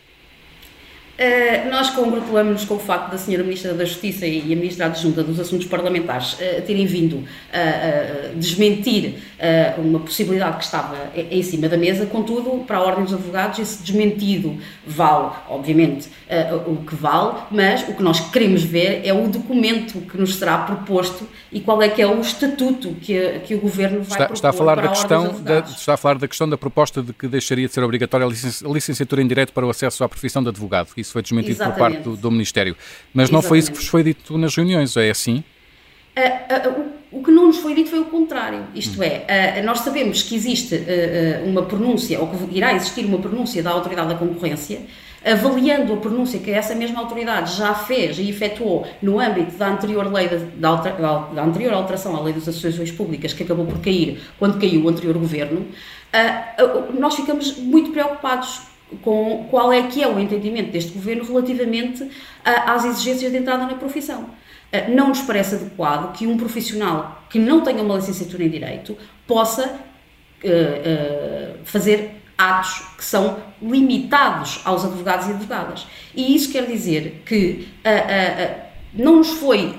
[1.22, 5.22] Uh, nós congratulamos-nos com o facto da Senhora Ministra da Justiça e a Ministra Adjunta
[5.22, 11.70] dos Assuntos Parlamentares uh, terem vindo a desmentir uh, uma possibilidade que estava em cima
[11.70, 14.58] da mesa, contudo, para a Ordem dos Advogados, esse desmentido
[14.88, 16.10] vale, obviamente,
[16.66, 20.60] o que vale, mas o que nós queremos ver é o documento que nos será
[20.60, 24.34] proposto e qual é que é o estatuto que, que o Governo vai está, propor
[24.34, 27.28] está a falar da questão da, Está a falar da questão da proposta de que
[27.28, 30.90] deixaria de ser obrigatória a licenciatura em Direito para o acesso à profissão de advogado.
[30.96, 31.78] Isso isso foi desmentido Exatamente.
[31.78, 32.76] por parte do, do Ministério.
[33.14, 33.48] Mas não Exatamente.
[33.48, 35.44] foi isso que vos foi dito nas reuniões, é assim?
[36.18, 38.66] Uh, uh, o, o, que não nos foi dito foi o contrário.
[38.74, 39.04] Isto hum.
[39.04, 40.82] é, uh, nós sabemos que existe
[41.46, 44.82] uma pronúncia, ou que irá existir uma pronúncia da Autoridade da Concorrência,
[45.24, 50.12] avaliando a pronúncia que essa mesma autoridade já fez e efetuou no âmbito da anterior
[50.12, 50.38] lei da,
[50.74, 54.84] da, da anterior alteração à lei das associações públicas que acabou por cair quando caiu
[54.84, 55.68] o anterior governo,
[56.98, 58.62] nós ficamos muito preocupados
[59.02, 62.10] com qual é que é o entendimento deste governo relativamente
[62.44, 64.30] a, às exigências de entrada na profissão.
[64.94, 69.80] não nos parece adequado que um profissional que não tenha uma licenciatura em Direito possa
[71.66, 75.88] fazer atos que são limitados aos advogados e advogadas.
[76.16, 77.68] E isso quer dizer que
[78.94, 79.76] não nos foi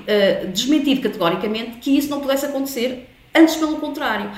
[0.52, 4.30] desmentido categoricamente que isso não pudesse acontecer, antes pelo contrário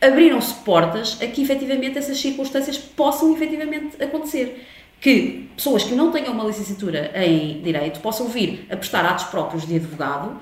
[0.00, 4.66] abriram-se portas a que efetivamente essas circunstâncias possam efetivamente acontecer.
[5.00, 9.66] Que pessoas que não tenham uma licenciatura em Direito possam vir a prestar atos próprios
[9.66, 10.40] de advogado uh,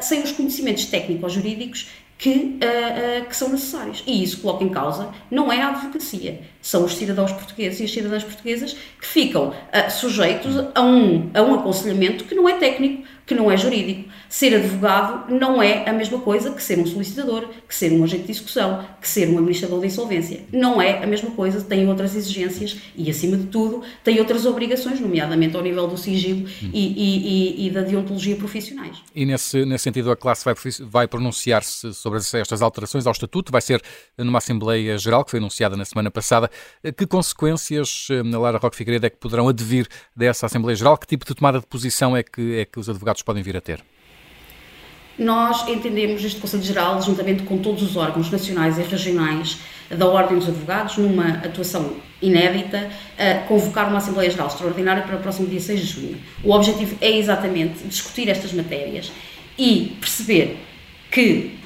[0.00, 4.02] sem os conhecimentos técnicos jurídicos que, uh, uh, que, são necessários.
[4.06, 7.92] E isso coloca em causa não é a advocacia, são os cidadãos portugueses e as
[7.92, 9.54] cidadãs portuguesas que ficam
[9.90, 14.10] sujeitos a um, a um aconselhamento que não é técnico, que não é jurídico.
[14.28, 18.24] Ser advogado não é a mesma coisa que ser um solicitador, que ser um agente
[18.24, 20.40] de execução, que ser um administrador de insolvência.
[20.52, 25.00] Não é a mesma coisa, tem outras exigências e, acima de tudo, tem outras obrigações,
[25.00, 26.70] nomeadamente ao nível do sigilo hum.
[26.72, 28.98] e, e, e, da deontologia profissionais.
[29.14, 33.62] E nesse, nesse sentido, a classe vai, vai pronunciar-se sobre estas alterações ao Estatuto, vai
[33.62, 33.82] ser
[34.16, 36.50] numa Assembleia Geral que foi anunciada na semana passada.
[36.96, 40.98] Que consequências, eh, Lara Roque Figueiredo, é que poderão advir dessa Assembleia Geral?
[40.98, 43.60] Que tipo de tomada de posição é que, é que os advogados podem vir a
[43.60, 43.82] ter?
[45.18, 49.58] Nós entendemos este Conselho Geral, juntamente com todos os órgãos nacionais e regionais
[49.90, 52.88] da Ordem dos Advogados, numa atuação inédita,
[53.48, 56.16] convocar uma Assembleia Geral Extraordinária para o próximo dia 6 de junho.
[56.44, 59.10] O objetivo é exatamente discutir estas matérias
[59.58, 60.56] e perceber
[61.10, 61.58] que,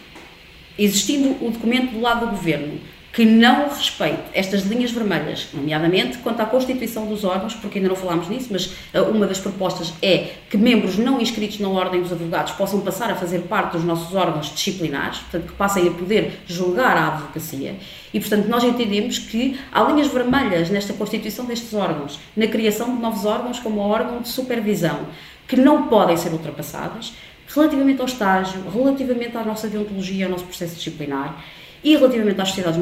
[0.78, 2.80] existindo o documento do lado do Governo,
[3.12, 7.96] que não respeite estas linhas vermelhas, nomeadamente quanto à constituição dos órgãos, porque ainda não
[7.96, 12.10] falámos nisso, mas uh, uma das propostas é que membros não inscritos na Ordem dos
[12.10, 16.40] Advogados possam passar a fazer parte dos nossos órgãos disciplinares, portanto, que passem a poder
[16.46, 17.76] julgar a advocacia.
[18.14, 23.02] E, portanto, nós entendemos que há linhas vermelhas nesta constituição destes órgãos, na criação de
[23.02, 25.00] novos órgãos como o órgão de supervisão,
[25.46, 27.12] que não podem ser ultrapassadas,
[27.46, 31.36] relativamente ao estágio, relativamente à nossa deontologia, ao nosso processo disciplinar
[31.82, 32.78] e relativamente às sociedades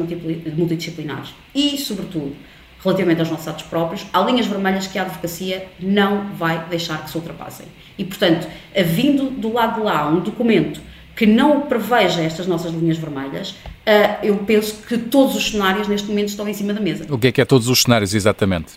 [0.55, 2.35] multidisciplinares e, sobretudo,
[2.83, 7.11] relativamente aos nossos atos próprios, há linhas vermelhas que a advocacia não vai deixar que
[7.11, 7.65] se ultrapassem.
[7.97, 10.81] E, portanto, havindo do lado de lá um documento
[11.15, 16.07] que não preveja estas nossas linhas vermelhas, eh, eu penso que todos os cenários neste
[16.07, 17.05] momento estão em cima da mesa.
[17.09, 18.73] O que é que é todos os cenários, exatamente?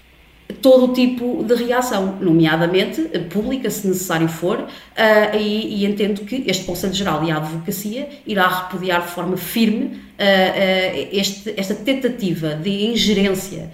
[0.61, 6.65] Todo tipo de reação, nomeadamente pública, se necessário for, uh, e, e, entendo que este
[6.65, 12.55] Conselho Geral e a Advocacia irá repudiar de forma firme uh, uh, este, esta tentativa
[12.55, 13.71] de ingerência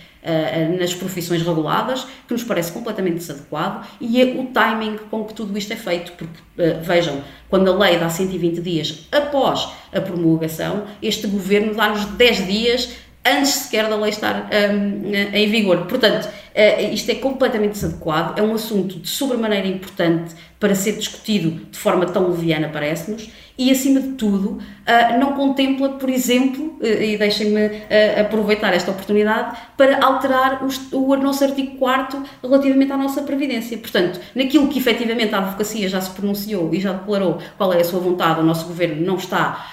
[0.79, 5.57] nas profissões reguladas, que nos parece completamente desadequado, e é o timing com que tudo
[5.57, 6.39] isto é feito, porque
[6.83, 12.91] vejam, quando a lei dá 120 dias após a promulgação, este governo dá-nos 10 dias
[13.25, 15.87] antes sequer da lei estar um, em vigor.
[15.87, 21.51] Portanto, uh, isto é completamente desadequado, é um assunto de sobremaneira importante para ser discutido
[21.71, 23.31] de forma tão leviana, parece-nos,
[23.61, 28.91] e, acima de tudo, uh, não contempla, por exemplo, uh, e deixem-me uh, aproveitar esta
[28.91, 33.77] oportunidade, para alterar o, nosso artigo 4 relativamente à nossa Previdência.
[33.77, 37.85] Portanto, naquilo que efetivamente a advocacia já se pronunciou e já declarou qual é a
[37.85, 39.67] sua vontade, o nosso governo não está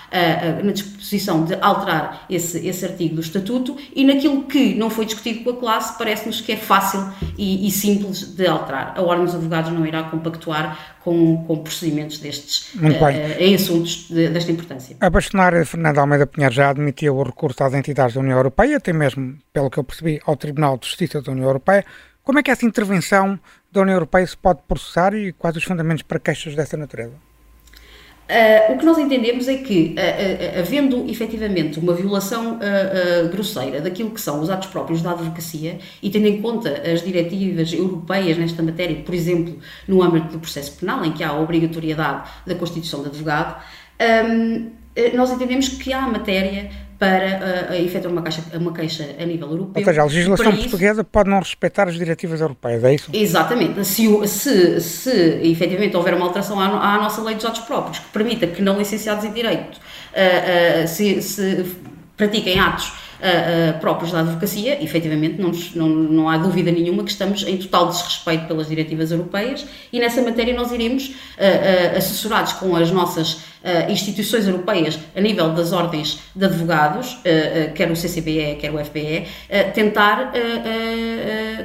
[0.63, 5.43] na disposição de alterar esse, esse artigo do Estatuto, e naquilo que não foi discutido
[5.43, 7.05] com a classe, parece-nos que é fácil
[7.37, 8.93] e, e simples de alterar.
[8.95, 14.27] A Ordem dos Advogados não irá compactuar com, com procedimentos destes uh, em assuntos de,
[14.27, 14.97] desta importância.
[14.99, 18.91] A bastonária Fernanda Almeida Pinheiro já admitiu o recurso às entidades da União Europeia, até
[18.91, 21.85] mesmo, pelo que eu percebi, ao Tribunal de Justiça da União Europeia.
[22.21, 23.39] Como é que essa intervenção
[23.71, 27.13] da União Europeia se pode processar e quais os fundamentos para queixas dessa natureza?
[28.27, 32.59] Uh, o que nós entendemos é que, uh, uh, havendo efetivamente uma violação
[33.31, 37.71] grosseira daquilo que são os atos próprios da advocacia e tendo em conta as diretivas
[37.71, 42.29] europeias nesta matéria, por exemplo, no âmbito do processo penal, em que há a obrigatoriedade
[42.45, 43.61] da constituição de advogado,
[44.29, 44.71] um,
[45.15, 49.81] nós entendemos que há matéria para uh, efetuar uma, caixa, uma queixa a nível europeu.
[49.81, 53.09] Ou seja, a legislação portuguesa pode não respeitar as diretivas europeias, é isso?
[53.13, 53.85] Exatamente.
[53.85, 55.11] Se, se, se
[55.43, 58.77] efetivamente houver uma alteração à, à nossa lei dos atos próprios que permita que não
[58.77, 61.65] licenciados em Direito uh, uh, se, se
[62.17, 67.11] pratiquem atos uh, uh, próprios da advocacia, efetivamente não, não, não há dúvida nenhuma que
[67.11, 72.75] estamos em total desrespeito pelas diretivas europeias e nessa matéria nós iremos, uh, assessorados com
[72.75, 73.41] as nossas
[73.89, 77.17] instituições europeias a nível das ordens de advogados,
[77.75, 79.25] quer o CCBE, quer o FBE,
[79.73, 80.31] tentar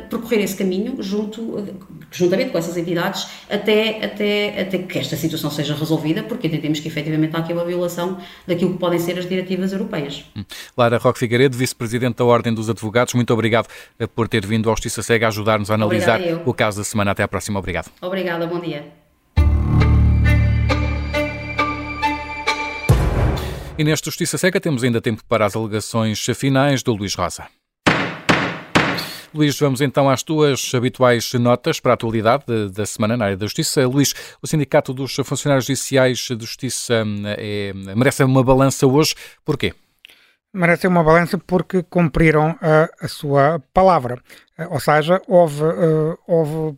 [0.09, 1.76] percorrer esse caminho junto,
[2.11, 6.88] juntamente com essas entidades até, até, até que esta situação seja resolvida, porque entendemos que
[6.88, 10.24] efetivamente há aqui uma violação daquilo que podem ser as diretivas europeias.
[10.36, 10.45] Hum.
[10.76, 13.14] Lara Roque Figueiredo vice-presidente da Ordem dos Advogados.
[13.14, 13.68] Muito obrigado
[14.14, 17.12] por ter vindo ao Justiça Cega ajudar-nos a analisar o caso da semana.
[17.12, 17.59] Até à próxima.
[17.59, 17.90] Obrigado.
[18.01, 19.01] Obrigada, bom dia.
[23.78, 27.46] E nesta Justiça Seca temos ainda tempo para as alegações finais do Luís Rosa.
[29.34, 33.46] Luís, vamos então às tuas habituais notas para a atualidade da semana na área da
[33.46, 33.86] Justiça.
[33.86, 37.02] Luís, o Sindicato dos Funcionários Judiciais de Justiça
[37.38, 39.14] é, merece uma balança hoje.
[39.42, 39.72] Porquê?
[40.52, 44.20] Merece uma balança porque cumpriram a, a sua palavra.
[44.68, 46.76] Ou seja, houve, uh, houve,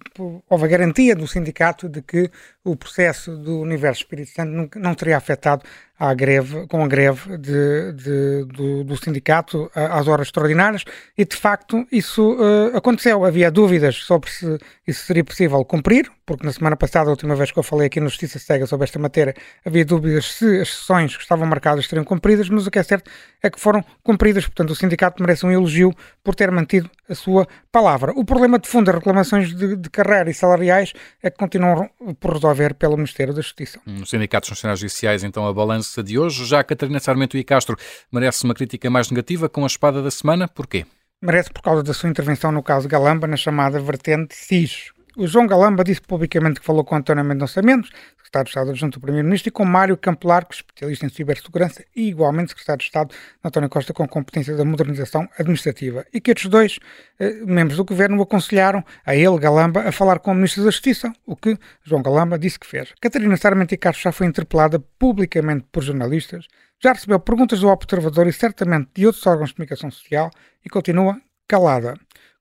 [0.49, 2.31] houve a garantia do sindicato de que
[2.63, 5.63] o processo do Universo Espírito Santo não, teria afetado
[5.99, 10.85] à greve, com a greve de, de, do, do, sindicato às horas extraordinárias
[11.17, 13.25] e, de facto, isso uh, aconteceu.
[13.25, 17.51] Havia dúvidas sobre se isso seria possível cumprir, porque na semana passada, a última vez
[17.51, 21.17] que eu falei aqui no Justiça Cega sobre esta matéria, havia dúvidas se as sessões
[21.17, 23.11] que estavam marcadas seriam cumpridas, mas o que é certo
[23.43, 24.47] é que foram cumpridas.
[24.47, 28.13] Portanto, o sindicato merece um elogio por ter mantido a sua palavra.
[28.15, 32.35] O problema de fundo das reclamações de, de carreira e salariais é que continuam por
[32.35, 33.81] resolver pelo Ministério da Justiça.
[33.85, 36.45] Os sindicatos funcionários judiciais, então, a balança de hoje.
[36.45, 37.77] Já a Catarina Sarmento e Castro
[38.13, 40.47] merece uma crítica mais negativa com a espada da semana.
[40.47, 40.87] Porquê?
[41.21, 44.94] Merece por causa da sua intervenção no caso Galamba, na chamada vertente SIS.
[45.17, 48.99] O João Galamba disse publicamente que falou com António Mendonça Mendes, secretário de Estado adjunto
[48.99, 53.15] do Primeiro-Ministro, e com Mário Campelar, que especialista em cibersegurança e igualmente secretário de Estado
[53.45, 56.81] António Costa, com competência da modernização administrativa, e que estes dois
[57.21, 61.13] eh, membros do governo aconselharam a ele, Galamba, a falar com o Ministro da Justiça,
[61.25, 62.93] o que João Galamba disse que fez.
[63.01, 66.49] Catarina Sarmento e Carlos já foi interpelada publicamente por jornalistas,
[66.83, 70.29] já recebeu perguntas do Observador e certamente de outros órgãos de comunicação social
[70.65, 71.95] e continua calada.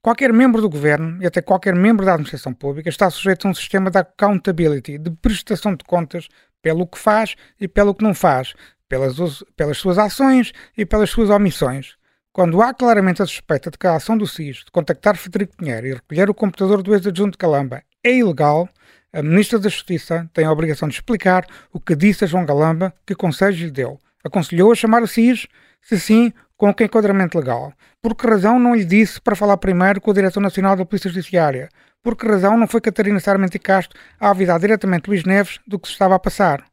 [0.04, 3.54] Qualquer membro do governo e até qualquer membro da administração pública está sujeito a um
[3.54, 6.28] sistema de accountability, de prestação de contas
[6.62, 8.54] pelo que faz e pelo que não faz,
[8.90, 9.16] pelas,
[9.56, 11.96] pelas suas ações e pelas suas omissões.
[12.34, 15.88] Quando há claramente a suspeita de que a ação do SIS de contactar Federico Pinheiro
[15.88, 18.68] e recolher o computador do ex-adjunto Calamba é ilegal,
[19.14, 22.94] a Ministra da Justiça tem a obrigação de explicar o que disse a João Galamba,
[23.06, 23.98] que conselho lhe deu.
[24.22, 25.48] Aconselhou a chamar o SIS?
[25.82, 26.34] Se sim,
[26.64, 27.74] com que enquadramento legal?
[28.02, 31.10] Por que razão não lhe disse para falar primeiro com o Diretor Nacional da Polícia
[31.10, 31.68] Judiciária?
[32.02, 35.78] Por que razão não foi Catarina Sarmento e Castro a avisar diretamente Luís Neves do
[35.78, 36.64] que se estava a passar?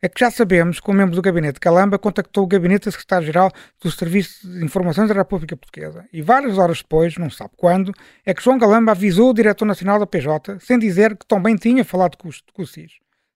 [0.00, 3.50] É que já sabemos que um membro do gabinete Calamba contactou o gabinete da Secretária-Geral
[3.82, 7.92] do Serviço de Informações da República Portuguesa e várias horas depois, não sabe quando,
[8.24, 11.84] é que João Galamba avisou o Diretor Nacional da PJ sem dizer que também tinha
[11.84, 12.92] falado com o, o SIS.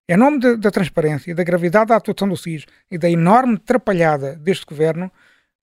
[0.09, 4.37] Em nome de, da transparência da gravidade da atuação do SIS e da enorme atrapalhada
[4.37, 5.11] deste governo,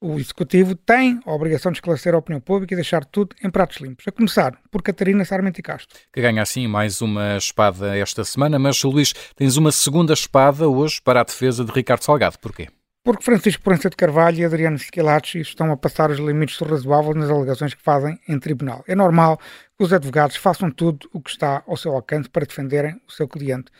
[0.01, 3.77] o Executivo tem a obrigação de esclarecer a opinião pública e deixar tudo em pratos
[3.77, 5.99] limpos, a começar por Catarina Sarmento e Castro.
[6.11, 10.99] Que ganha assim mais uma espada esta semana, mas Luís, tens uma segunda espada hoje
[11.03, 12.39] para a defesa de Ricardo Salgado.
[12.39, 12.67] Porquê?
[13.03, 17.13] Porque Francisco Proença de Carvalho e Adriano Schilacci estão a passar os limites do razoável
[17.13, 18.83] nas alegações que fazem em tribunal.
[18.87, 19.39] É normal
[19.77, 23.27] que os advogados façam tudo o que está ao seu alcance para defenderem o seu
[23.27, 23.71] cliente.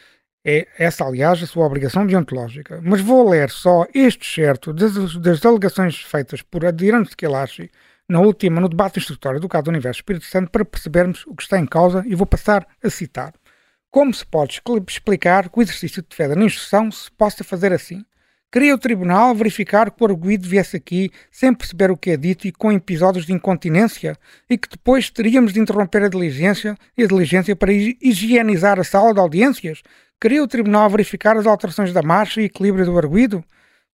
[0.43, 2.81] É essa, aliás, a sua obrigação deontológica.
[2.83, 7.69] Mas vou ler só este certo das, das alegações feitas por Adriano Schelachi
[8.09, 11.43] na última, no debate instrutório do caso do Universo Espírito Santo, para percebermos o que
[11.43, 13.33] está em causa e vou passar a citar.
[13.89, 18.03] Como se pode explicar que o exercício de defesa na instrução se possa fazer assim?
[18.51, 22.47] Queria o Tribunal verificar que o arguído viesse aqui sem perceber o que é dito
[22.47, 24.17] e com episódios de incontinência
[24.49, 29.13] e que depois teríamos de interromper a diligência e a diligência para higienizar a sala
[29.13, 29.81] de audiências?
[30.21, 33.43] Queria o Tribunal verificar as alterações da marcha e equilíbrio do arguído?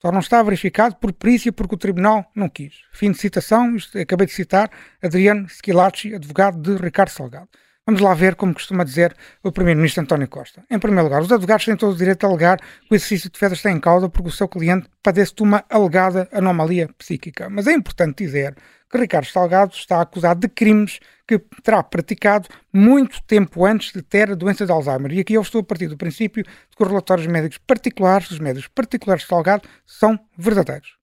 [0.02, 2.74] Só não está verificado por perícia porque o Tribunal não quis.
[2.92, 4.70] Fim de citação, acabei de citar
[5.02, 7.48] Adriano Schilacci, advogado de Ricardo Salgado.
[7.86, 10.66] Vamos lá ver como costuma dizer o Primeiro-Ministro António Costa.
[10.70, 13.34] Em primeiro lugar, os advogados têm todo o direito a alegar que o exercício de
[13.34, 17.50] defesa está em causa porque o seu cliente padece de uma alegada anomalia psíquica.
[17.50, 18.54] Mas é importante dizer
[18.92, 24.32] que Ricardo Salgado está acusado de crimes que terá praticado muito tempo antes de ter
[24.32, 25.12] a doença de Alzheimer.
[25.12, 28.40] E aqui eu estou a partir do princípio de que os relatórios médicos particulares, dos
[28.40, 30.96] médicos particulares de Salgado, são verdadeiros.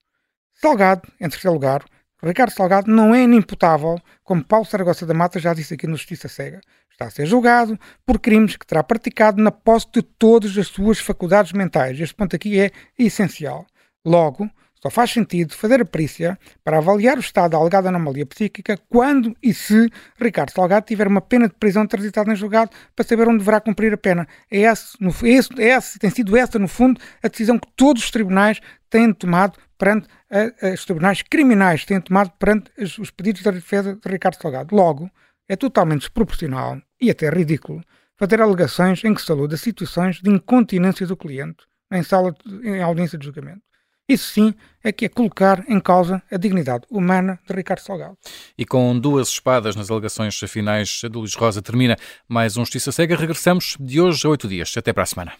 [0.54, 1.84] Salgado, em terceiro lugar,
[2.22, 6.26] Ricardo Salgado não é inimputável, como Paulo Saragossa da Mata já disse aqui no Justiça
[6.26, 6.60] Cega.
[6.90, 10.98] Está a ser julgado por crimes que terá praticado na posse de todas as suas
[10.98, 12.00] faculdades mentais.
[12.00, 13.66] Este ponto aqui é essencial.
[14.04, 14.48] Logo,
[14.84, 19.34] só faz sentido fazer a perícia para avaliar o estado da alegada anomalia psíquica quando
[19.42, 23.38] e se Ricardo Salgado tiver uma pena de prisão transitada em julgado para saber onde
[23.38, 24.28] deverá cumprir a pena.
[24.50, 25.10] É esse, no,
[25.56, 28.60] é esse, tem sido essa, no fundo, a decisão que todos os tribunais
[28.90, 33.52] têm tomado perante a, a, os tribunais criminais têm tomado perante os, os pedidos da
[33.52, 34.76] defesa de Ricardo Salgado.
[34.76, 35.10] Logo,
[35.48, 37.80] é totalmente desproporcional e até ridículo
[38.18, 43.16] fazer alegações em que saluda situações de incontinência do cliente em sala de, em audiência
[43.16, 43.62] de julgamento.
[44.06, 48.18] Isso sim é que é colocar em causa a dignidade humana de Ricardo Salgado.
[48.56, 51.96] E com duas espadas nas alegações finais do Luís Rosa termina
[52.28, 53.16] mais um Justiça Cega.
[53.16, 54.74] Regressamos de hoje a oito dias.
[54.76, 55.32] Até para a semana.